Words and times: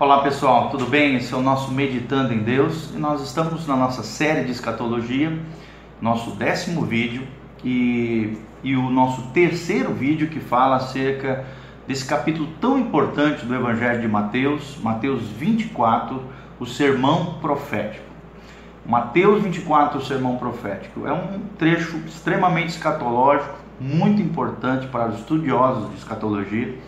Olá 0.00 0.22
pessoal, 0.22 0.70
tudo 0.70 0.86
bem? 0.86 1.16
Esse 1.16 1.34
é 1.34 1.36
o 1.36 1.42
nosso 1.42 1.70
Meditando 1.70 2.32
em 2.32 2.38
Deus 2.38 2.90
e 2.94 2.96
nós 2.96 3.20
estamos 3.20 3.66
na 3.66 3.76
nossa 3.76 4.02
série 4.02 4.44
de 4.44 4.50
escatologia, 4.50 5.30
nosso 6.00 6.30
décimo 6.30 6.86
vídeo 6.86 7.28
e, 7.62 8.38
e 8.64 8.74
o 8.74 8.88
nosso 8.88 9.28
terceiro 9.34 9.92
vídeo 9.92 10.28
que 10.28 10.40
fala 10.40 10.76
acerca 10.76 11.44
desse 11.86 12.06
capítulo 12.06 12.48
tão 12.58 12.78
importante 12.78 13.44
do 13.44 13.54
Evangelho 13.54 14.00
de 14.00 14.08
Mateus, 14.08 14.78
Mateus 14.82 15.20
24, 15.38 16.18
o 16.58 16.64
sermão 16.64 17.34
profético. 17.34 18.06
Mateus 18.86 19.42
24, 19.42 19.98
o 19.98 20.02
sermão 20.02 20.38
profético, 20.38 21.06
é 21.06 21.12
um 21.12 21.40
trecho 21.58 21.98
extremamente 22.06 22.70
escatológico, 22.70 23.54
muito 23.78 24.22
importante 24.22 24.86
para 24.86 25.10
os 25.10 25.18
estudiosos 25.18 25.90
de 25.90 25.96
escatologia 25.96 26.78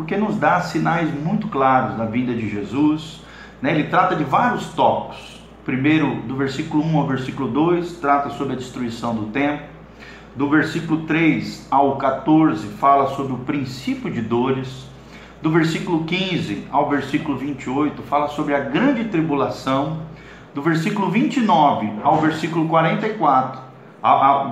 porque 0.00 0.16
nos 0.16 0.36
dá 0.36 0.62
sinais 0.62 1.12
muito 1.12 1.46
claros 1.48 1.98
da 1.98 2.06
vinda 2.06 2.32
de 2.32 2.48
Jesus. 2.48 3.20
Né? 3.60 3.72
Ele 3.72 3.84
trata 3.84 4.16
de 4.16 4.24
vários 4.24 4.68
tópicos. 4.68 5.42
Primeiro, 5.62 6.22
do 6.22 6.34
versículo 6.36 6.82
1 6.82 6.98
ao 7.00 7.06
versículo 7.06 7.50
2, 7.50 7.98
trata 7.98 8.30
sobre 8.30 8.54
a 8.54 8.56
destruição 8.56 9.14
do 9.14 9.26
templo. 9.26 9.66
Do 10.34 10.48
versículo 10.48 11.02
3 11.02 11.68
ao 11.70 11.98
14, 11.98 12.66
fala 12.78 13.10
sobre 13.14 13.34
o 13.34 13.38
princípio 13.40 14.10
de 14.10 14.22
dores. 14.22 14.86
Do 15.42 15.50
versículo 15.50 16.04
15 16.04 16.66
ao 16.72 16.88
versículo 16.88 17.36
28, 17.36 18.00
fala 18.04 18.28
sobre 18.28 18.54
a 18.54 18.60
grande 18.60 19.04
tribulação. 19.04 19.98
Do 20.54 20.62
versículo 20.62 21.10
29 21.10 21.92
ao 22.02 22.16
versículo 22.22 22.66
44, 22.68 23.60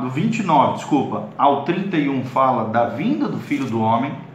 do 0.03 0.11
29, 0.11 0.75
desculpa, 0.75 1.31
ao 1.39 1.65
31, 1.65 2.23
fala 2.25 2.65
da 2.69 2.85
vinda 2.91 3.27
do 3.27 3.39
Filho 3.39 3.65
do 3.65 3.81
Homem. 3.81 4.28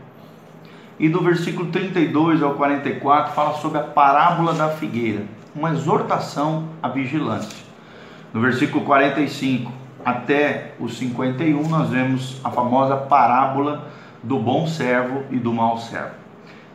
E 1.00 1.10
do 1.10 1.22
versículo 1.22 1.70
32 1.72 2.44
ao 2.44 2.54
44 2.54 3.34
fala 3.34 3.54
sobre 3.56 3.80
a 3.80 3.84
parábola 3.84 4.54
da 4.54 4.70
figueira, 4.70 5.26
uma 5.56 5.72
exortação 5.72 6.70
à 6.84 6.88
vigilância. 6.88 7.64
No 8.32 8.42
versículo 8.42 8.86
45 8.86 9.72
até 10.06 10.74
o 10.80 10.88
51 10.88 11.68
nós 11.68 11.90
vemos 11.90 12.40
a 12.44 12.52
famosa 12.52 12.96
parábola 12.96 13.88
do 14.22 14.38
bom 14.38 14.68
servo 14.68 15.24
e 15.32 15.38
do 15.38 15.52
mau 15.52 15.78
servo. 15.78 16.24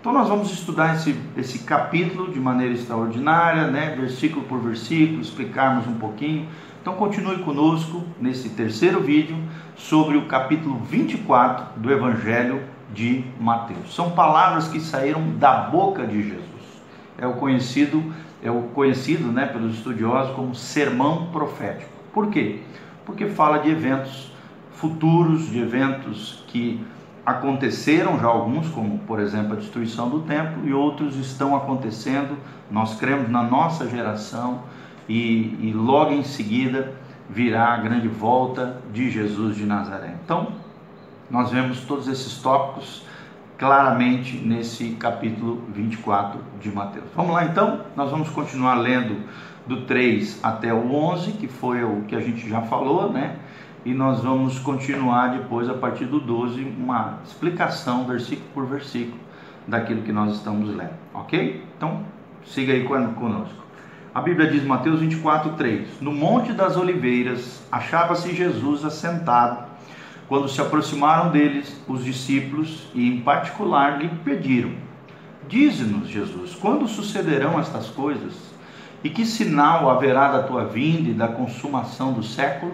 Então 0.01 0.12
nós 0.12 0.28
vamos 0.28 0.53
estudar 0.53 0.95
esse, 0.95 1.17
esse 1.37 1.61
capítulo 1.61 2.33
de 2.33 2.41
maneira 2.41 2.73
extraordinária, 2.73 3.67
né? 3.67 3.95
versículo 3.98 4.45
por 4.47 4.61
versículo, 4.61 5.21
explicarmos 5.21 5.87
um 5.87 5.95
pouquinho. 5.95 6.48
Então 6.81 6.95
continue 6.95 7.39
conosco 7.39 8.05
nesse 8.21 8.50
terceiro 8.50 9.00
vídeo 9.00 9.37
sobre 9.77 10.17
o 10.17 10.27
capítulo 10.27 10.78
24 10.89 11.81
do 11.81 11.93
Evangelho 11.93 12.62
de 12.92 13.25
Mateus. 13.39 13.94
São 13.94 14.11
palavras 14.11 14.69
que 14.69 14.81
saíram 14.81 15.36
da 15.39 15.62
boca 15.64 16.06
de 16.06 16.22
Jesus. 16.22 16.48
É 17.17 17.27
o 17.27 17.34
conhecido, 17.34 18.03
é 18.42 18.50
o 18.50 18.62
conhecido, 18.75 19.31
né, 19.31 19.47
pelos 19.47 19.77
estudiosos 19.77 20.34
como 20.34 20.55
sermão 20.55 21.27
profético. 21.27 21.91
Por 22.12 22.28
quê? 22.28 22.61
Porque 23.05 23.27
fala 23.27 23.59
de 23.59 23.70
eventos 23.70 24.33
futuros, 24.72 25.50
de 25.50 25.59
eventos 25.59 26.44
que 26.47 26.84
aconteceram 27.27 28.19
já 28.19 28.27
alguns, 28.27 28.69
como 28.70 28.98
por 29.00 29.20
exemplo 29.20 29.53
a 29.53 29.56
destruição 29.56 30.09
do 30.09 30.20
templo, 30.20 30.66
e 30.66 30.72
outros 30.72 31.16
estão 31.16 31.55
acontecendo. 31.55 32.39
Nós 32.70 32.98
cremos 32.98 33.28
na 33.28 33.42
nossa 33.42 33.89
geração 33.89 34.62
e, 35.09 35.59
e 35.61 35.72
logo 35.75 36.12
em 36.12 36.22
seguida 36.22 36.94
virá 37.28 37.75
a 37.75 37.77
grande 37.77 38.09
volta 38.09 38.81
de 38.92 39.11
Jesus 39.11 39.56
de 39.56 39.66
Nazaré. 39.66 40.14
Então, 40.25 40.48
nós 41.31 41.51
vemos 41.51 41.81
todos 41.81 42.09
esses 42.09 42.39
tópicos 42.39 43.05
claramente 43.59 44.37
nesse 44.39 44.91
capítulo 44.93 45.62
24 45.75 46.41
de 46.61 46.71
Mateus. 46.71 47.07
Vamos 47.15 47.34
lá 47.34 47.45
então, 47.45 47.81
nós 47.97 48.11
vamos 48.11 48.29
continuar 48.31 48.75
lendo 48.75 49.25
do 49.67 49.83
3 49.83 50.41
até 50.43 50.73
o 50.73 50.95
11, 50.95 51.33
que 51.33 51.49
foi 51.49 51.83
o 51.84 52.03
que 52.03 52.15
a 52.15 52.21
gente 52.21 52.49
já 52.49 52.62
falou, 52.62 53.12
né? 53.12 53.37
E 53.84 53.93
nós 53.93 54.22
vamos 54.22 54.59
continuar 54.59 55.28
depois, 55.28 55.69
a 55.69 55.75
partir 55.75 56.06
do 56.06 56.21
12, 56.21 56.62
uma 56.78 57.19
explicação, 57.25 58.05
versículo 58.05 58.49
por 58.55 58.66
versículo, 58.66 59.19
daquilo 59.66 60.03
que 60.03 60.12
nós 60.12 60.34
estamos 60.34 60.75
lendo, 60.75 60.95
ok? 61.12 61.65
Então, 61.77 62.03
siga 62.45 62.72
aí 62.72 62.84
conosco. 62.84 63.69
A 64.15 64.21
Bíblia 64.21 64.50
diz, 64.50 64.65
Mateus 64.65 65.00
24, 65.00 65.53
3: 65.53 66.00
No 66.00 66.12
Monte 66.12 66.53
das 66.53 66.77
Oliveiras 66.77 67.62
achava-se 67.71 68.34
Jesus 68.34 68.84
assentado 68.84 69.68
quando 70.28 70.49
se 70.49 70.61
aproximaram 70.61 71.31
deles 71.31 71.81
os 71.89 72.05
discípulos 72.05 72.87
e, 72.94 73.09
em 73.09 73.21
particular, 73.21 73.99
lhe 73.99 74.09
pediram: 74.22 74.72
Dize-nos, 75.49 76.09
Jesus, 76.09 76.55
quando 76.55 76.87
sucederão 76.87 77.59
estas 77.59 77.89
coisas? 77.89 78.34
E 79.03 79.09
que 79.09 79.25
sinal 79.25 79.89
haverá 79.89 80.31
da 80.33 80.43
tua 80.43 80.65
vinda 80.65 81.09
e 81.09 81.15
da 81.15 81.28
consumação 81.28 82.12
do 82.12 82.22
século? 82.22 82.72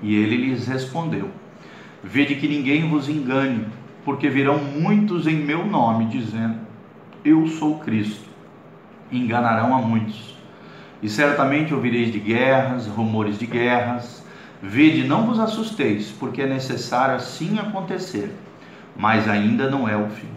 E 0.00 0.14
ele 0.14 0.36
lhes 0.36 0.68
respondeu: 0.68 1.30
Vede 2.02 2.36
que 2.36 2.46
ninguém 2.46 2.88
vos 2.88 3.08
engane, 3.08 3.66
porque 4.04 4.28
virão 4.28 4.58
muitos 4.58 5.26
em 5.26 5.36
meu 5.36 5.66
nome, 5.66 6.06
dizendo: 6.06 6.58
Eu 7.24 7.48
sou 7.48 7.80
Cristo. 7.80 8.30
Enganarão 9.10 9.74
a 9.74 9.78
muitos. 9.78 10.36
E 11.02 11.08
certamente 11.08 11.74
ouvireis 11.74 12.12
de 12.12 12.20
guerras, 12.20 12.86
rumores 12.86 13.36
de 13.36 13.46
guerras 13.46 14.21
Vede, 14.64 15.02
não 15.02 15.26
vos 15.26 15.40
assusteis, 15.40 16.12
porque 16.12 16.40
é 16.40 16.46
necessário 16.46 17.16
assim 17.16 17.58
acontecer, 17.58 18.32
mas 18.96 19.28
ainda 19.28 19.68
não 19.68 19.88
é 19.88 19.96
o 19.96 20.08
fim. 20.08 20.28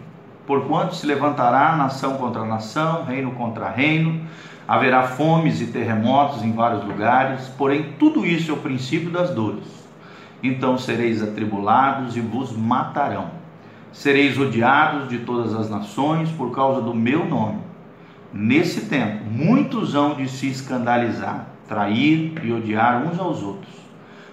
Porquanto 0.44 0.96
se 0.96 1.06
levantará 1.06 1.76
nação 1.76 2.14
contra 2.14 2.44
nação, 2.44 3.04
reino 3.04 3.30
contra 3.30 3.70
reino, 3.70 4.20
haverá 4.66 5.04
fomes 5.04 5.60
e 5.60 5.68
terremotos 5.68 6.42
em 6.42 6.50
vários 6.50 6.84
lugares, 6.84 7.46
porém 7.56 7.92
tudo 8.00 8.26
isso 8.26 8.50
é 8.50 8.54
o 8.54 8.56
princípio 8.56 9.10
das 9.10 9.30
dores. 9.30 9.86
Então 10.42 10.76
sereis 10.76 11.22
atribulados 11.22 12.16
e 12.16 12.20
vos 12.20 12.50
matarão. 12.50 13.30
Sereis 13.92 14.36
odiados 14.36 15.08
de 15.08 15.18
todas 15.18 15.54
as 15.54 15.70
nações 15.70 16.32
por 16.32 16.50
causa 16.50 16.80
do 16.80 16.92
meu 16.92 17.24
nome. 17.24 17.60
Nesse 18.32 18.86
tempo, 18.86 19.24
muitos 19.30 19.94
hão 19.94 20.14
de 20.14 20.28
se 20.28 20.48
escandalizar, 20.48 21.46
trair 21.68 22.32
e 22.42 22.52
odiar 22.52 23.06
uns 23.06 23.20
aos 23.20 23.40
outros 23.40 23.85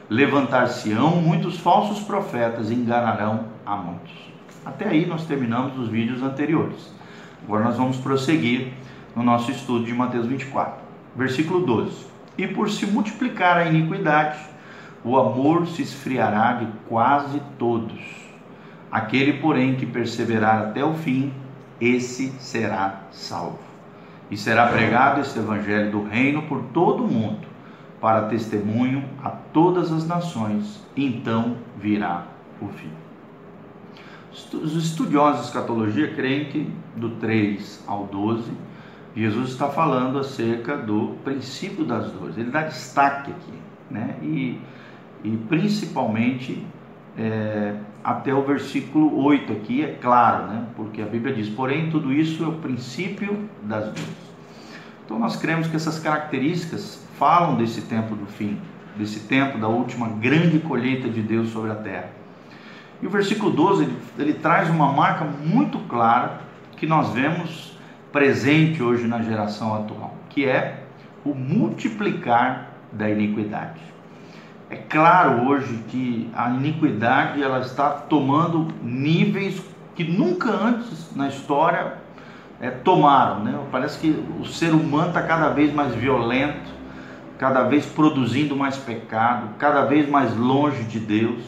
levantar-se-ão 0.09 1.15
muitos 1.17 1.57
falsos 1.59 2.03
profetas 2.03 2.69
e 2.69 2.73
enganarão 2.73 3.45
a 3.65 3.75
muitos. 3.75 4.13
Até 4.65 4.87
aí 4.87 5.05
nós 5.05 5.25
terminamos 5.25 5.77
os 5.77 5.89
vídeos 5.89 6.21
anteriores. 6.21 6.93
Agora 7.43 7.65
nós 7.65 7.77
vamos 7.77 7.97
prosseguir 7.97 8.73
no 9.15 9.23
nosso 9.23 9.51
estudo 9.51 9.85
de 9.85 9.93
Mateus 9.93 10.25
24, 10.25 10.81
versículo 11.15 11.65
12. 11.65 12.05
E 12.37 12.47
por 12.47 12.69
se 12.69 12.85
multiplicar 12.85 13.57
a 13.57 13.65
iniquidade, 13.65 14.39
o 15.03 15.17
amor 15.17 15.67
se 15.67 15.81
esfriará 15.81 16.53
de 16.53 16.67
quase 16.87 17.41
todos. 17.59 17.99
Aquele, 18.91 19.33
porém, 19.33 19.75
que 19.75 19.85
perseverar 19.85 20.59
até 20.61 20.83
o 20.83 20.93
fim, 20.93 21.33
esse 21.79 22.29
será 22.39 23.01
salvo. 23.11 23.59
E 24.31 24.37
será 24.37 24.67
pregado 24.67 25.19
este 25.19 25.37
evangelho 25.37 25.91
do 25.91 26.03
reino 26.03 26.43
por 26.43 26.61
todo 26.73 27.03
o 27.03 27.07
mundo 27.07 27.52
para 28.03 28.23
testemunho 28.23 29.05
a 29.23 29.29
todas 29.29 29.89
as 29.89 30.05
nações, 30.05 30.85
então 30.93 31.55
virá 31.79 32.27
o 32.59 32.67
fim. 32.67 32.89
Os 34.57 34.75
estudiosos 34.75 35.39
de 35.39 35.47
escatologia 35.47 36.13
creem 36.13 36.49
que 36.49 36.69
do 36.97 37.11
3 37.11 37.81
ao 37.87 38.05
12, 38.07 38.51
Jesus 39.15 39.51
está 39.51 39.69
falando 39.69 40.19
acerca 40.19 40.75
do 40.75 41.15
princípio 41.23 41.85
das 41.85 42.11
dores. 42.11 42.37
Ele 42.37 42.51
dá 42.51 42.63
destaque 42.63 43.31
aqui, 43.31 43.53
né? 43.89 44.17
E, 44.21 44.59
e 45.23 45.37
principalmente 45.47 46.61
é, 47.17 47.75
até 48.03 48.33
o 48.33 48.43
versículo 48.43 49.17
8 49.23 49.53
aqui, 49.53 49.81
é 49.81 49.93
claro, 50.01 50.47
né? 50.47 50.65
Porque 50.75 51.01
a 51.01 51.05
Bíblia 51.05 51.33
diz: 51.33 51.47
porém, 51.47 51.89
tudo 51.89 52.11
isso 52.11 52.43
é 52.43 52.47
o 52.47 52.55
princípio 52.55 53.47
das 53.61 53.85
dores. 53.85 54.33
Então, 55.05 55.17
nós 55.17 55.37
cremos 55.37 55.67
que 55.67 55.75
essas 55.77 55.99
características 55.99 57.02
falam 57.23 57.55
desse 57.55 57.83
tempo 57.83 58.17
do 58.17 58.25
fim, 58.25 58.59
desse 58.97 59.21
tempo 59.21 59.57
da 59.57 59.69
última 59.69 60.09
grande 60.09 60.59
colheita 60.59 61.07
de 61.07 61.21
Deus 61.21 61.51
sobre 61.51 61.71
a 61.71 61.75
terra. 61.75 62.09
E 63.01 63.07
o 63.07 63.09
versículo 63.09 63.49
12 63.49 63.83
ele, 63.83 63.97
ele 64.19 64.33
traz 64.33 64.69
uma 64.69 64.91
marca 64.91 65.23
muito 65.23 65.79
clara 65.87 66.41
que 66.75 66.85
nós 66.85 67.11
vemos 67.13 67.77
presente 68.11 68.83
hoje 68.83 69.07
na 69.07 69.21
geração 69.21 69.73
atual, 69.73 70.13
que 70.29 70.45
é 70.45 70.83
o 71.23 71.33
multiplicar 71.33 72.71
da 72.91 73.09
iniquidade. 73.09 73.79
É 74.69 74.75
claro 74.75 75.47
hoje 75.47 75.81
que 75.87 76.29
a 76.35 76.49
iniquidade 76.49 77.41
ela 77.41 77.59
está 77.61 77.89
tomando 77.89 78.67
níveis 78.83 79.63
que 79.95 80.03
nunca 80.03 80.49
antes 80.49 81.15
na 81.15 81.29
história 81.29 81.93
é, 82.59 82.69
tomaram. 82.69 83.45
Né? 83.45 83.57
Parece 83.71 83.97
que 83.97 84.09
o 84.41 84.45
ser 84.45 84.73
humano 84.73 85.07
está 85.07 85.21
cada 85.21 85.47
vez 85.51 85.73
mais 85.73 85.95
violento, 85.95 86.82
cada 87.43 87.63
vez 87.63 87.85
produzindo 87.85 88.55
mais 88.55 88.77
pecado, 88.77 89.49
cada 89.59 89.83
vez 89.83 90.09
mais 90.09 90.33
longe 90.33 90.81
de 90.83 90.97
Deus, 90.97 91.43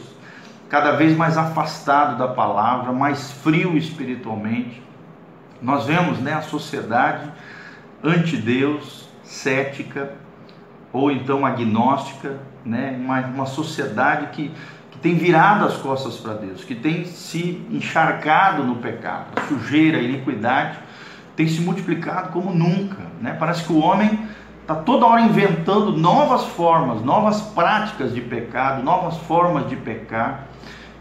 cada 0.68 0.92
vez 0.92 1.16
mais 1.16 1.38
afastado 1.38 2.18
da 2.18 2.28
palavra, 2.28 2.92
mais 2.92 3.30
frio 3.30 3.78
espiritualmente. 3.78 4.82
Nós 5.62 5.86
vemos 5.86 6.18
né, 6.18 6.34
a 6.34 6.42
sociedade 6.42 7.32
anti-Deus, 8.04 9.08
cética, 9.22 10.12
ou 10.92 11.10
então 11.10 11.46
agnóstica, 11.46 12.40
né, 12.62 12.94
uma, 13.00 13.20
uma 13.20 13.46
sociedade 13.46 14.26
que, 14.32 14.52
que 14.90 14.98
tem 14.98 15.14
virado 15.14 15.64
as 15.64 15.78
costas 15.78 16.16
para 16.16 16.34
Deus, 16.34 16.62
que 16.62 16.74
tem 16.74 17.06
se 17.06 17.66
encharcado 17.70 18.62
no 18.62 18.76
pecado, 18.76 19.28
a 19.34 19.40
sujeira, 19.48 19.96
a 19.96 20.02
iniquidade 20.02 20.76
tem 21.34 21.48
se 21.48 21.62
multiplicado 21.62 22.32
como 22.32 22.52
nunca. 22.52 23.02
Né? 23.20 23.34
Parece 23.38 23.64
que 23.64 23.72
o 23.72 23.78
homem 23.78 24.26
está 24.66 24.74
toda 24.74 25.06
hora 25.06 25.20
inventando 25.20 25.96
novas 25.96 26.44
formas, 26.44 27.00
novas 27.00 27.40
práticas 27.40 28.12
de 28.12 28.20
pecado, 28.20 28.82
novas 28.82 29.16
formas 29.18 29.68
de 29.68 29.76
pecar, 29.76 30.48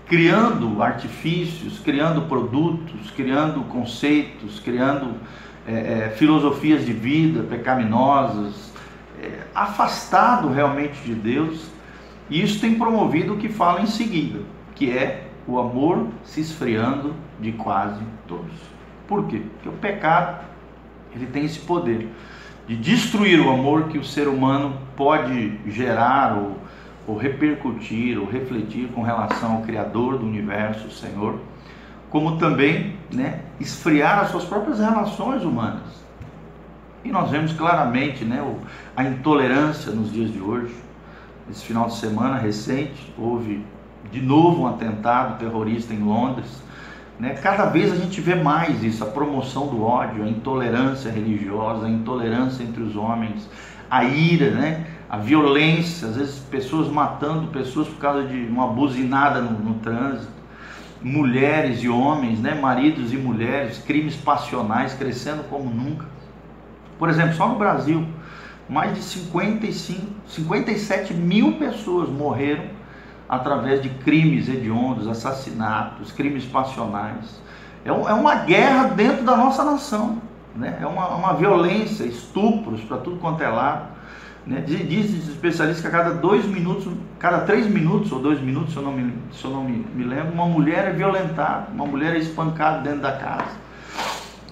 criando 0.06 0.84
artifícios, 0.84 1.80
criando 1.80 2.22
produtos, 2.28 3.10
criando 3.10 3.62
conceitos, 3.62 4.60
criando 4.60 5.16
é, 5.68 5.74
é, 5.74 6.10
filosofias 6.16 6.86
de 6.86 6.94
vida 6.94 7.42
pecaminosas, 7.42 8.72
é, 9.20 9.40
afastado 9.56 10.48
realmente 10.54 11.02
de 11.02 11.16
Deus. 11.16 11.66
E 12.30 12.44
isso 12.44 12.62
tem 12.62 12.76
promovido 12.76 13.34
o 13.34 13.38
que 13.38 13.50
fala 13.50 13.82
em 13.82 13.88
seguida, 13.88 14.42
que 14.76 14.96
é 14.96 15.26
o 15.48 15.58
amor 15.58 16.10
se 16.24 16.40
esfriando 16.40 17.16
de 17.40 17.52
quase 17.54 18.04
todos. 18.28 18.54
Por 19.08 19.26
quê? 19.26 19.42
Porque 19.56 19.70
o 19.70 19.74
pecado 19.80 20.46
ele 21.16 21.26
tem 21.26 21.46
esse 21.46 21.60
poder 21.60 22.08
de 22.68 22.76
destruir 22.76 23.40
o 23.40 23.52
amor 23.52 23.90
que 23.90 23.98
o 23.98 24.04
ser 24.04 24.28
humano 24.28 24.78
pode 24.96 25.58
gerar 25.68 26.38
ou, 26.38 26.58
ou 27.08 27.18
repercutir 27.18 28.18
ou 28.20 28.26
refletir 28.26 28.88
com 28.90 29.02
relação 29.04 29.58
ao 29.58 29.62
Criador 29.62 30.18
do 30.18 30.26
universo, 30.26 30.88
o 30.88 30.92
Senhor, 30.92 31.40
como 32.10 32.38
também 32.38 32.96
né, 33.12 33.42
esfriar 33.60 34.20
as 34.20 34.32
suas 34.32 34.46
próprias 34.46 34.80
relações 34.80 35.44
humanas. 35.44 36.04
E 37.04 37.12
nós 37.12 37.30
vemos 37.30 37.54
claramente 37.54 38.26
né, 38.26 38.44
a 38.96 39.04
intolerância 39.04 39.92
nos 39.92 40.12
dias 40.12 40.34
de 40.34 40.42
hoje. 40.42 40.74
Esse 41.52 41.64
final 41.64 41.86
de 41.88 41.96
semana 41.96 42.38
recente 42.38 43.14
houve 43.16 43.64
de 44.12 44.22
novo 44.22 44.64
um 44.64 44.68
atentado 44.68 45.38
terrorista 45.38 45.94
em 45.94 46.00
Londres 46.00 46.64
né? 47.20 47.36
Cada 47.42 47.66
vez 47.66 47.92
a 47.92 47.96
gente 47.96 48.20
vê 48.20 48.36
mais 48.36 48.84
isso, 48.84 49.04
a 49.04 49.08
promoção 49.08 49.68
do 49.68 49.84
ódio, 49.84 50.24
a 50.24 50.28
intolerância 50.28 51.10
religiosa, 51.10 51.86
a 51.86 51.90
intolerância 51.90 52.64
entre 52.64 52.84
os 52.84 52.96
homens, 52.96 53.48
a 53.90 54.04
ira, 54.04 54.52
né? 54.52 54.86
a 55.10 55.18
violência, 55.18 56.10
às 56.10 56.18
vezes 56.18 56.40
pessoas 56.40 56.90
matando 56.90 57.48
pessoas 57.48 57.88
por 57.88 57.98
causa 57.98 58.24
de 58.28 58.46
uma 58.48 58.68
buzinada 58.68 59.40
no, 59.40 59.52
no 59.52 59.76
trânsito, 59.76 60.34
mulheres 61.02 61.84
e 61.84 61.88
homens, 61.88 62.40
né? 62.40 62.56
maridos 62.56 63.14
e 63.14 63.18
mulheres, 63.18 63.78
crimes 63.78 64.16
passionais 64.16 64.94
crescendo 64.94 65.44
como 65.50 65.70
nunca. 65.70 66.06
Por 67.00 67.10
exemplo, 67.10 67.36
só 67.36 67.48
no 67.48 67.56
Brasil, 67.56 68.06
mais 68.68 68.94
de 68.94 69.02
55, 69.02 70.02
57 70.28 71.14
mil 71.14 71.54
pessoas 71.54 72.10
morreram 72.10 72.75
através 73.36 73.82
de 73.82 73.90
crimes 73.90 74.50
hediondos, 74.50 75.08
assassinatos, 75.08 76.12
crimes 76.12 76.46
passionais. 76.46 77.42
É, 77.84 77.92
um, 77.92 78.08
é 78.10 78.14
uma 78.14 78.36
guerra 78.36 78.86
dentro 78.90 79.24
da 79.24 79.36
nossa 79.36 79.64
nação, 79.64 80.22
né? 80.56 80.78
é 80.82 80.88
uma, 80.88 81.10
uma 81.10 81.34
violência, 81.34 82.04
estupros 82.04 82.82
para 82.82 82.98
tudo 82.98 83.18
quanto 83.18 83.44
é 83.44 83.48
lado. 83.48 83.96
Né? 84.46 84.64
Diz, 84.66 84.88
diz 84.88 85.28
especialistas 85.30 85.82
que 85.82 85.88
a 85.88 85.92
cada 85.92 86.16
dois 86.16 86.46
minutos, 86.46 86.92
cada 87.20 87.42
três 87.42 87.68
minutos 87.68 88.12
ou 88.12 88.20
dois 88.20 88.40
minutos, 88.40 88.74
se 88.74 88.78
eu 88.78 88.84
não, 88.84 88.92
me, 88.92 89.14
se 89.32 89.44
eu 89.44 89.52
não 89.52 89.64
me, 89.64 89.86
me 89.94 90.04
lembro, 90.04 90.34
uma 90.34 90.46
mulher 90.46 90.88
é 90.88 90.92
violentada, 90.92 91.68
uma 91.74 91.86
mulher 91.86 92.16
é 92.16 92.20
espancada 92.20 92.82
dentro 92.82 93.02
da 93.02 93.14
casa. 93.14 93.66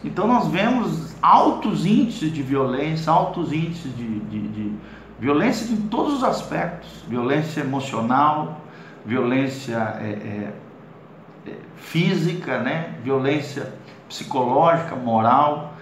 Então 0.03 0.27
nós 0.27 0.47
vemos 0.47 1.15
altos 1.21 1.85
índices 1.85 2.33
de 2.33 2.41
violência, 2.41 3.11
altos 3.11 3.53
índices 3.53 3.95
de, 3.95 4.19
de, 4.19 4.47
de 4.49 4.73
violência 5.19 5.71
em 5.71 5.77
todos 5.87 6.15
os 6.15 6.23
aspectos, 6.23 6.89
violência 7.07 7.61
emocional, 7.61 8.59
violência 9.05 9.77
é, 9.99 10.05
é, 10.05 11.49
é, 11.49 11.55
física, 11.75 12.59
né? 12.59 12.95
violência 13.03 13.73
psicológica, 14.07 14.95
moral, 14.95 15.73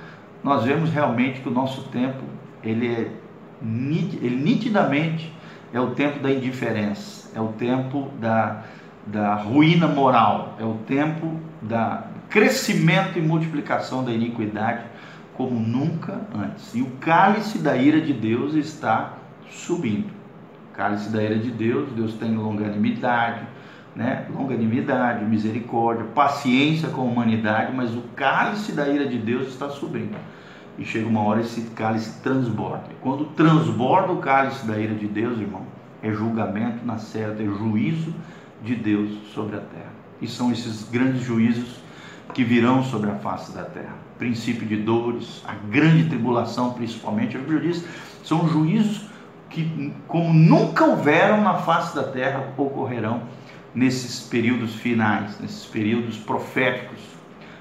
nós 0.44 0.64
vemos 0.64 0.90
realmente 0.90 1.42
que 1.42 1.50
o 1.50 1.52
nosso 1.52 1.84
tempo 1.90 2.24
ele 2.64 2.88
é 2.88 3.12
ele 3.64 4.36
nitidamente 4.36 5.32
é 5.72 5.80
o 5.80 5.92
tempo 5.92 6.20
da 6.20 6.32
indiferença, 6.32 7.30
é 7.36 7.40
o 7.40 7.50
tempo 7.50 8.10
da, 8.20 8.64
da 9.06 9.36
ruína 9.36 9.88
moral, 9.88 10.56
é 10.60 10.66
o 10.66 10.80
tempo 10.88 11.40
da 11.62 12.08
crescimento 12.28 13.20
e 13.20 13.22
multiplicação 13.22 14.04
da 14.04 14.12
iniquidade 14.12 14.84
como 15.36 15.60
nunca 15.60 16.22
antes. 16.34 16.74
E 16.74 16.82
o 16.82 16.88
cálice 17.00 17.60
da 17.60 17.78
ira 17.78 18.02
de 18.02 18.14
Deus 18.14 18.56
está 18.56 19.14
subindo 19.48 20.21
cálice 20.74 21.10
da 21.10 21.22
ira 21.22 21.38
de 21.38 21.52
Deus, 21.52 21.90
Deus 21.92 22.14
tem 22.14 22.36
longanimidade, 22.36 23.42
né? 23.96 24.26
longanimidade, 24.34 25.26
misericórdia, 25.26 26.06
paciência 26.16 26.90
com 26.90 27.02
a 27.02 27.06
humanidade, 27.06 27.74
mas 27.76 27.94
o 27.96 28.02
cálice 28.16 28.72
da 28.72 28.88
ira 28.88 29.06
de 29.06 29.18
Deus 29.18 29.48
está 29.50 29.70
subindo. 29.70 30.18
E 30.78 30.86
chega 30.86 31.08
uma 31.08 31.22
hora 31.22 31.42
esse 31.42 31.62
cálice 31.72 32.22
transborda. 32.22 32.86
E 32.90 32.96
quando 33.02 33.26
transborda 33.26 34.14
o 34.14 34.18
cálice 34.18 34.66
da 34.66 34.78
ira 34.78 34.96
de 34.96 35.08
Deus, 35.08 35.40
irmão, 35.40 35.64
é 36.02 36.12
julgamento 36.12 36.86
na 36.86 36.98
certa, 36.98 37.44
é 37.44 37.46
juízo 37.46 38.14
de 38.64 38.76
Deus 38.76 39.12
sobre 39.34 39.58
a 39.58 39.60
terra. 39.60 39.92
E 40.22 40.28
são 40.28 40.52
esses 40.52 40.90
grandes 40.90 41.22
juízos 41.22 41.82
que 42.34 42.44
virão 42.44 42.84
sobre 42.84 43.10
a 43.12 43.16
face 43.16 43.52
da 43.52 43.64
terra. 43.64 43.96
Princípio 44.18 44.66
de 44.66 44.78
dores, 44.78 45.44
a 45.46 45.54
grande 45.70 46.08
tribulação, 46.08 46.74
principalmente, 46.74 47.36
a 47.36 47.40
Bíblia 47.40 47.60
diz, 47.60 47.86
são 48.24 48.48
juízos 48.48 49.11
que, 49.52 49.94
como 50.08 50.34
nunca 50.34 50.86
houveram 50.86 51.42
na 51.42 51.56
face 51.56 51.96
da 51.96 52.04
terra, 52.04 52.54
ocorrerão 52.58 53.22
nesses 53.76 54.22
períodos 54.22 54.76
finais, 54.76 55.40
nesses 55.40 55.66
períodos 55.66 56.18
proféticos, 56.18 57.00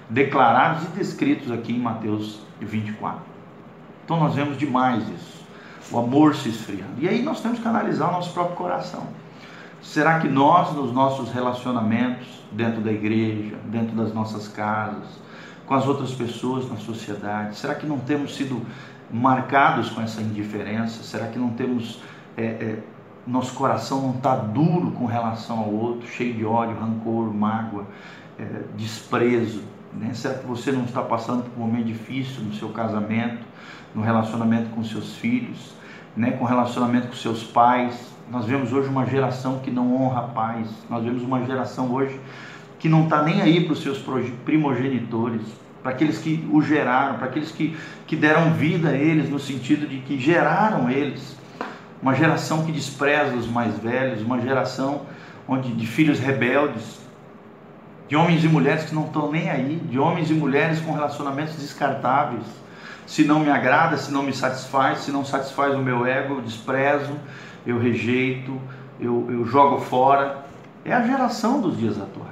declarados 0.09 0.85
e 0.85 0.89
descritos 0.89 1.51
aqui 1.51 1.73
em 1.73 1.79
Mateus 1.79 2.41
24. 2.61 3.21
Então 4.05 4.19
nós 4.19 4.35
vemos 4.35 4.57
demais 4.57 5.09
isso, 5.09 5.45
o 5.91 5.99
amor 5.99 6.35
se 6.35 6.49
esfriando. 6.49 6.95
E 6.99 7.09
aí 7.09 7.23
nós 7.23 7.41
temos 7.41 7.59
que 7.59 7.69
analisar 7.69 8.09
o 8.09 8.13
nosso 8.13 8.33
próprio 8.33 8.57
coração. 8.57 9.07
Será 9.83 10.21
que 10.21 10.29
nós, 10.29 10.75
nos 10.75 10.93
nossos 10.93 11.33
relacionamentos, 11.33 12.27
dentro 12.53 12.81
da 12.81 12.93
igreja, 12.93 13.57
dentro 13.67 13.97
das 13.97 14.13
nossas 14.13 14.49
casas, 14.49 15.07
com 15.67 15.75
as 15.75 15.87
outras 15.87 16.13
pessoas 16.13 16.69
na 16.69 16.77
sociedade, 16.77 17.57
será 17.57 17.77
que 17.77 17.87
não 17.87 17.99
temos 17.99 18.35
sido 18.35 18.61
marcados 19.13 19.91
com 19.91 20.01
essa 20.01 20.21
indiferença? 20.21 21.03
Será 21.03 21.27
que 21.27 21.39
não 21.39 21.51
temos, 21.51 22.03
é, 22.37 22.45
é, 22.45 22.79
nosso 23.27 23.55
coração 23.55 24.01
não 24.03 24.11
está 24.11 24.37
duro 24.37 24.93
com 24.93 25.07
relação 25.07 25.59
ao 25.59 25.73
outro, 25.73 26.09
cheio 26.09 26.35
de 26.35 26.45
ódio, 26.45 26.77
rancor, 26.79 27.33
mágoa, 27.33 27.87
é, 28.39 28.45
desprezo? 28.77 29.63
Né? 29.93 30.13
Será 30.15 30.35
que 30.35 30.47
você 30.47 30.71
não 30.73 30.85
está 30.85 31.03
passando 31.03 31.45
por 31.45 31.61
um 31.61 31.67
momento 31.67 31.87
difícil 31.87 32.43
no 32.43 32.53
seu 32.55 32.69
casamento, 32.71 33.45
no 33.95 34.03
relacionamento 34.03 34.71
com 34.71 34.85
seus 34.85 35.17
filhos, 35.17 35.75
né? 36.17 36.33
com 36.33 36.45
relacionamento 36.45 37.09
com 37.09 37.15
seus 37.15 37.43
pais? 37.43 38.11
Nós 38.31 38.45
vemos 38.45 38.73
hoje 38.73 38.89
uma 38.89 39.05
geração 39.07 39.59
que 39.59 39.71
não 39.71 39.95
honra 40.01 40.23
pais, 40.29 40.69
nós 40.89 41.03
vemos 41.03 41.23
uma 41.23 41.45
geração 41.45 41.93
hoje 41.93 42.19
que 42.79 42.89
não 42.89 43.05
está 43.05 43.23
nem 43.23 43.43
aí 43.43 43.65
para 43.65 43.75
os 43.75 43.83
seus 43.83 44.03
primogenitores, 44.45 45.43
para 45.83 45.93
aqueles 45.93 46.19
que 46.19 46.47
o 46.53 46.61
geraram, 46.63 47.17
para 47.17 47.27
aqueles 47.27 47.51
que, 47.51 47.77
que 48.07 48.17
deram 48.17 48.53
vida 48.53 48.91
a 48.91 48.97
eles, 48.97 49.29
no 49.29 49.39
sentido 49.39 49.87
de 49.87 49.99
que 49.99 50.19
geraram 50.19 50.91
eles. 50.91 51.37
Uma 52.03 52.15
geração 52.15 52.65
que 52.65 52.73
despreza 52.73 53.35
os 53.35 53.47
mais 53.47 53.79
velhos, 53.79 54.23
uma 54.23 54.41
geração 54.41 55.03
onde, 55.47 55.73
de 55.73 55.87
filhos 55.87 56.19
rebeldes, 56.19 57.01
de 58.09 58.17
homens 58.17 58.45
e 58.45 58.49
mulheres 58.49 58.85
que 58.85 58.95
não 58.95 59.07
estão 59.07 59.31
nem 59.31 59.51
aí, 59.51 59.77
de 59.89 59.99
homens 59.99 60.31
e 60.31 60.35
mulheres 60.35 60.81
com 60.81 60.93
relacionamentos 60.93 61.55
descartáveis. 61.57 62.45
Se 63.07 63.25
não 63.25 63.41
me 63.41 63.51
agrada, 63.51 63.97
se 63.97 64.13
não 64.13 64.23
me 64.23 64.33
satisfaz, 64.33 64.99
se 65.01 65.11
não 65.11 65.25
satisfaz 65.25 65.75
o 65.75 65.79
meu 65.79 66.07
ego, 66.07 66.35
eu 66.35 66.41
desprezo, 66.41 67.13
eu 67.67 67.79
rejeito, 67.79 68.61
eu, 69.01 69.27
eu 69.31 69.45
jogo 69.47 69.81
fora. 69.81 70.45
É 70.85 70.93
a 70.93 71.03
geração 71.03 71.61
dos 71.61 71.79
dias 71.79 72.01
atuais 72.01 72.30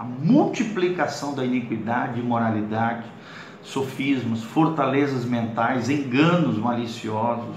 a 0.00 0.02
multiplicação 0.02 1.34
da 1.34 1.44
iniquidade, 1.44 2.20
imoralidade, 2.20 3.04
sofismas, 3.62 4.42
fortalezas 4.42 5.26
mentais, 5.26 5.90
enganos 5.90 6.56
maliciosos, 6.56 7.56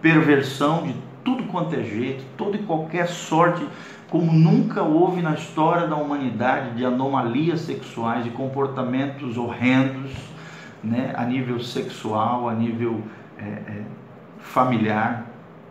perversão 0.00 0.84
de 0.84 0.96
tudo 1.22 1.42
quanto 1.44 1.74
é 1.74 1.82
jeito, 1.82 2.24
toda 2.34 2.56
e 2.56 2.62
qualquer 2.62 3.06
sorte, 3.08 3.68
como 4.08 4.32
nunca 4.32 4.82
houve 4.82 5.20
na 5.20 5.34
história 5.34 5.86
da 5.86 5.96
humanidade, 5.96 6.76
de 6.76 6.84
anomalias 6.86 7.60
sexuais, 7.60 8.24
de 8.24 8.30
comportamentos 8.30 9.36
horrendos, 9.36 10.12
né, 10.82 11.12
a 11.14 11.26
nível 11.26 11.60
sexual, 11.60 12.48
a 12.48 12.54
nível 12.54 13.02
é, 13.36 13.42
é, 13.44 13.82
familiar, 14.38 15.26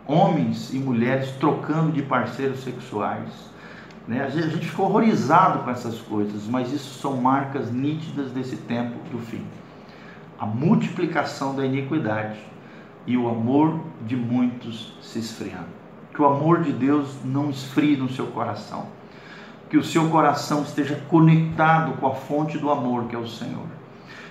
homens 0.06 0.72
e 0.72 0.78
mulheres 0.78 1.32
trocando 1.40 1.90
de 1.90 2.02
parceiros 2.02 2.60
sexuais 2.60 3.55
né? 4.06 4.22
A 4.22 4.28
gente 4.28 4.66
fica 4.66 4.82
horrorizado 4.82 5.60
com 5.60 5.70
essas 5.70 5.98
coisas, 5.98 6.46
mas 6.46 6.72
isso 6.72 7.00
são 7.00 7.16
marcas 7.16 7.72
nítidas 7.72 8.30
desse 8.30 8.56
tempo 8.56 8.96
do 9.10 9.18
fim. 9.18 9.44
a 10.38 10.44
multiplicação 10.44 11.56
da 11.56 11.64
iniquidade 11.64 12.38
e 13.06 13.16
o 13.16 13.26
amor 13.26 13.80
de 14.02 14.14
muitos 14.14 14.92
se 15.00 15.18
esfriando. 15.18 15.68
Que 16.12 16.20
o 16.20 16.26
amor 16.26 16.62
de 16.62 16.72
Deus 16.72 17.16
não 17.24 17.48
esfrie 17.48 17.96
no 17.96 18.10
seu 18.10 18.26
coração. 18.26 18.86
Que 19.70 19.78
o 19.78 19.82
seu 19.82 20.10
coração 20.10 20.62
esteja 20.62 20.96
conectado 21.08 21.92
com 21.98 22.06
a 22.06 22.14
fonte 22.14 22.58
do 22.58 22.70
amor, 22.70 23.04
que 23.04 23.16
é 23.16 23.18
o 23.18 23.26
Senhor. 23.26 23.64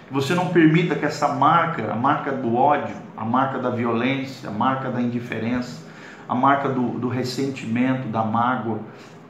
Que 0.07 0.13
você 0.13 0.35
não 0.35 0.49
permita 0.49 0.93
que 0.95 1.05
essa 1.05 1.29
marca, 1.29 1.91
a 1.91 1.95
marca 1.95 2.31
do 2.31 2.55
ódio, 2.55 2.95
a 3.17 3.25
marca 3.25 3.57
da 3.57 3.71
violência, 3.71 4.49
a 4.49 4.53
marca 4.53 4.91
da 4.91 5.01
indiferença, 5.01 5.83
a 6.29 6.35
marca 6.35 6.69
do, 6.69 6.99
do 6.99 7.07
ressentimento, 7.07 8.07
da 8.09 8.23
mágoa, 8.23 8.79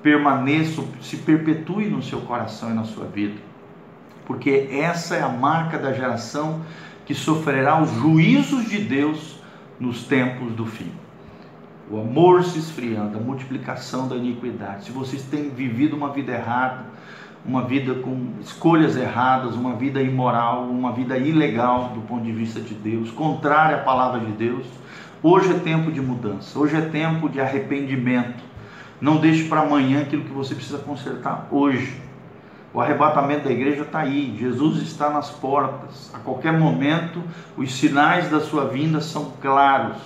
permaneça, 0.06 0.84
se 1.02 1.18
perpetue 1.18 1.90
no 1.90 2.00
seu 2.04 2.22
coração 2.22 2.70
e 2.70 2.76
na 2.76 2.84
sua 2.84 3.06
vida. 3.06 3.42
Porque 4.24 4.70
essa 4.72 5.16
é 5.16 5.24
a 5.24 5.30
marca 5.30 5.80
da 5.80 5.92
geração 5.92 6.62
que 7.08 7.16
sofrerá 7.16 7.82
os 7.82 7.90
juízos 7.90 8.70
de 8.70 8.78
Deus 8.78 9.40
nos 9.80 10.04
tempos 10.04 10.54
do 10.54 10.64
fim. 10.64 10.92
O 11.90 12.00
amor 12.00 12.44
se 12.44 12.60
esfriando, 12.60 13.18
a 13.18 13.20
multiplicação 13.20 14.08
da 14.08 14.16
iniquidade. 14.16 14.86
Se 14.86 14.92
vocês 14.92 15.24
têm 15.24 15.50
vivido 15.50 15.96
uma 15.96 16.12
vida 16.12 16.34
errada, 16.34 16.86
uma 17.44 17.64
vida 17.64 17.96
com 17.96 18.28
escolhas 18.42 18.96
erradas, 18.96 19.56
uma 19.56 19.76
vida 19.76 20.04
imoral, 20.04 20.66
uma 20.66 20.92
vida 20.92 21.18
ilegal 21.18 21.90
do 21.96 22.02
ponto 22.02 22.24
de 22.24 22.32
vista 22.32 22.62
de 22.62 22.76
Deus, 22.76 23.10
contrária 23.10 23.78
à 23.78 23.80
palavra 23.80 24.20
de 24.20 24.34
Deus, 24.34 24.68
hoje 25.24 25.50
é 25.50 25.58
tempo 25.58 25.92
de 25.92 26.00
mudança, 26.00 26.60
hoje 26.60 26.76
é 26.76 26.82
tempo 26.82 27.28
de 27.28 27.42
arrependimento. 27.42 28.55
Não 29.00 29.18
deixe 29.18 29.48
para 29.48 29.62
amanhã 29.62 30.02
aquilo 30.02 30.24
que 30.24 30.32
você 30.32 30.56
precisa 30.56 30.78
consertar 30.78 31.48
hoje. 31.52 32.02
O 32.74 32.82
arrebatamento 32.82 33.46
da 33.46 33.52
igreja 33.52 33.84
está 33.84 34.00
aí, 34.00 34.36
Jesus 34.38 34.82
está 34.82 35.10
nas 35.10 35.30
portas. 35.30 36.12
A 36.14 36.20
qualquer 36.20 36.54
momento, 36.54 37.22
os 37.56 37.74
sinais 37.74 38.30
da 38.30 38.40
sua 38.42 38.66
vinda 38.66 39.00
são 39.00 39.32
claros. 39.42 39.98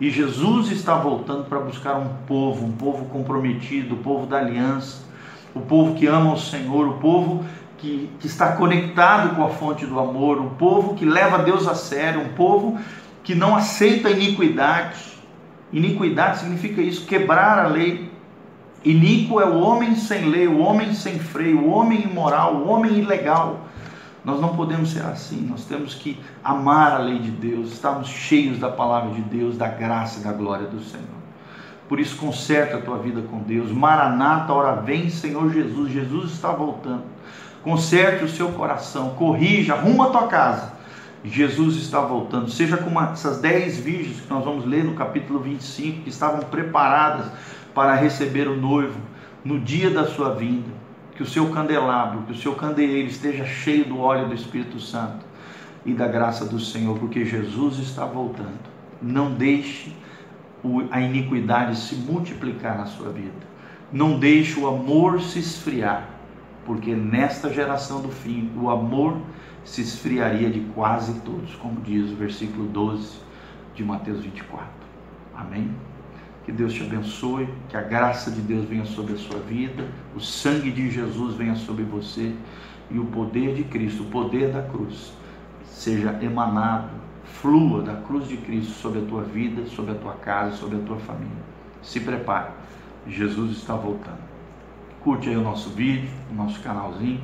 E 0.00 0.10
Jesus 0.10 0.70
está 0.70 0.94
voltando 0.94 1.44
para 1.44 1.58
buscar 1.58 1.96
um 1.96 2.08
povo, 2.26 2.64
um 2.64 2.72
povo 2.72 3.06
comprometido, 3.06 3.96
o 3.96 3.98
povo 3.98 4.26
da 4.26 4.38
aliança, 4.38 5.02
o 5.54 5.60
povo 5.60 5.96
que 5.96 6.06
ama 6.06 6.32
o 6.32 6.38
Senhor, 6.38 6.86
o 6.86 6.94
povo 6.94 7.44
que, 7.78 8.10
que 8.20 8.26
está 8.26 8.52
conectado 8.52 9.34
com 9.34 9.44
a 9.44 9.48
fonte 9.48 9.84
do 9.84 9.98
amor, 9.98 10.38
o 10.40 10.50
povo 10.50 10.94
que 10.94 11.04
leva 11.04 11.38
Deus 11.38 11.66
a 11.66 11.74
sério, 11.74 12.20
um 12.20 12.32
povo 12.34 12.78
que 13.24 13.34
não 13.34 13.56
aceita 13.56 14.08
iniquidade. 14.08 15.18
Iniquidade 15.72 16.38
significa 16.38 16.80
isso, 16.80 17.06
quebrar 17.06 17.58
a 17.58 17.68
lei. 17.68 18.10
Iníquo 18.84 19.40
é 19.40 19.46
o 19.46 19.58
homem 19.58 19.96
sem 19.96 20.26
lei, 20.26 20.46
o 20.46 20.58
homem 20.58 20.94
sem 20.94 21.18
freio, 21.18 21.60
o 21.60 21.70
homem 21.70 22.02
imoral, 22.02 22.54
o 22.54 22.68
homem 22.68 22.98
ilegal. 22.98 23.60
Nós 24.24 24.40
não 24.40 24.56
podemos 24.56 24.90
ser 24.90 25.04
assim, 25.04 25.46
nós 25.48 25.64
temos 25.64 25.94
que 25.94 26.18
amar 26.44 26.92
a 26.92 26.98
lei 26.98 27.18
de 27.18 27.30
Deus, 27.30 27.72
estarmos 27.72 28.08
cheios 28.08 28.58
da 28.58 28.68
palavra 28.68 29.10
de 29.14 29.22
Deus, 29.22 29.56
da 29.56 29.68
graça 29.68 30.20
e 30.20 30.22
da 30.22 30.32
glória 30.32 30.66
do 30.66 30.80
Senhor. 30.80 31.18
Por 31.88 31.98
isso, 31.98 32.16
conserta 32.16 32.76
a 32.76 32.80
tua 32.80 32.98
vida 32.98 33.22
com 33.22 33.38
Deus. 33.38 33.72
Maranata, 33.72 34.52
hora 34.52 34.80
vem, 34.82 35.08
Senhor 35.08 35.50
Jesus. 35.50 35.90
Jesus 35.90 36.32
está 36.32 36.52
voltando. 36.52 37.04
Conserte 37.62 38.24
o 38.24 38.28
seu 38.28 38.50
coração, 38.52 39.10
corrija, 39.10 39.74
arruma 39.74 40.08
a 40.08 40.10
tua 40.10 40.26
casa. 40.28 40.72
Jesus 41.24 41.76
está 41.76 42.00
voltando. 42.00 42.50
Seja 42.50 42.76
como 42.76 43.00
essas 43.00 43.40
dez 43.40 43.78
virgens 43.78 44.20
que 44.20 44.30
nós 44.30 44.44
vamos 44.44 44.66
ler 44.66 44.84
no 44.84 44.94
capítulo 44.94 45.40
25, 45.40 46.02
que 46.02 46.10
estavam 46.10 46.40
preparadas 46.40 47.26
para 47.78 47.94
receber 47.94 48.48
o 48.48 48.56
noivo 48.56 48.98
no 49.44 49.60
dia 49.60 49.88
da 49.88 50.04
sua 50.04 50.34
vinda. 50.34 50.68
Que 51.14 51.22
o 51.22 51.26
seu 51.26 51.48
candelabro, 51.50 52.22
que 52.22 52.32
o 52.32 52.34
seu 52.34 52.56
candeeiro 52.56 53.06
esteja 53.06 53.44
cheio 53.44 53.84
do 53.84 54.00
óleo 54.00 54.26
do 54.26 54.34
Espírito 54.34 54.80
Santo 54.80 55.24
e 55.86 55.94
da 55.94 56.08
graça 56.08 56.44
do 56.44 56.58
Senhor, 56.58 56.98
porque 56.98 57.24
Jesus 57.24 57.78
está 57.78 58.04
voltando. 58.04 58.58
Não 59.00 59.32
deixe 59.32 59.94
a 60.90 61.00
iniquidade 61.00 61.78
se 61.78 61.94
multiplicar 61.94 62.76
na 62.76 62.86
sua 62.86 63.10
vida. 63.10 63.46
Não 63.92 64.18
deixe 64.18 64.58
o 64.58 64.66
amor 64.66 65.20
se 65.20 65.38
esfriar, 65.38 66.08
porque 66.66 66.96
nesta 66.96 67.48
geração 67.48 68.00
do 68.00 68.08
fim, 68.08 68.50
o 68.60 68.68
amor 68.70 69.18
se 69.64 69.82
esfriaria 69.82 70.50
de 70.50 70.60
quase 70.74 71.20
todos, 71.20 71.54
como 71.54 71.80
diz 71.82 72.10
o 72.10 72.16
versículo 72.16 72.66
12 72.70 73.20
de 73.76 73.84
Mateus 73.84 74.24
24. 74.24 74.66
Amém? 75.36 75.72
Que 76.48 76.52
Deus 76.52 76.72
te 76.72 76.82
abençoe, 76.82 77.46
que 77.68 77.76
a 77.76 77.82
graça 77.82 78.30
de 78.30 78.40
Deus 78.40 78.64
venha 78.64 78.86
sobre 78.86 79.12
a 79.12 79.18
sua 79.18 79.38
vida, 79.38 79.86
o 80.16 80.18
sangue 80.18 80.70
de 80.70 80.90
Jesus 80.90 81.34
venha 81.34 81.54
sobre 81.54 81.84
você 81.84 82.34
e 82.90 82.98
o 82.98 83.04
poder 83.04 83.54
de 83.54 83.64
Cristo, 83.64 84.04
o 84.04 84.06
poder 84.06 84.50
da 84.50 84.62
cruz, 84.62 85.12
seja 85.66 86.18
emanado, 86.22 86.88
flua 87.22 87.82
da 87.82 87.96
cruz 87.96 88.26
de 88.26 88.38
Cristo 88.38 88.72
sobre 88.72 89.00
a 89.00 89.04
tua 89.04 89.24
vida, 89.24 89.66
sobre 89.66 89.92
a 89.92 89.94
tua 89.96 90.14
casa, 90.14 90.56
sobre 90.56 90.78
a 90.78 90.80
tua 90.84 90.96
família. 90.96 91.36
Se 91.82 92.00
prepare, 92.00 92.50
Jesus 93.06 93.58
está 93.58 93.74
voltando. 93.74 94.22
Curte 95.02 95.28
aí 95.28 95.36
o 95.36 95.42
nosso 95.42 95.68
vídeo, 95.68 96.08
o 96.30 96.34
nosso 96.34 96.62
canalzinho. 96.62 97.20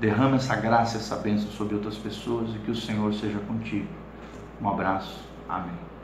Derrama 0.00 0.36
essa 0.36 0.54
graça, 0.54 0.98
essa 0.98 1.16
bênção 1.16 1.50
sobre 1.50 1.74
outras 1.74 1.98
pessoas 1.98 2.54
e 2.54 2.60
que 2.60 2.70
o 2.70 2.76
Senhor 2.76 3.12
seja 3.12 3.40
contigo. 3.40 3.88
Um 4.62 4.68
abraço. 4.68 5.28
Amém. 5.48 5.85